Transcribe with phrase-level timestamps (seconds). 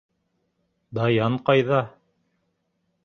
[0.99, 1.83] Даян ҡайҙа?